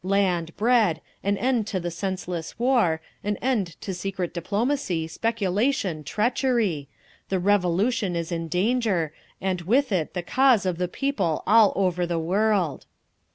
[0.03, 6.87] Land, bread, an end to the senseless war, an end to secret diplomacy, speculation, treachery….
[7.29, 12.07] The Revolution is in danger, and with it the cause of the people all over
[12.07, 12.87] the world!"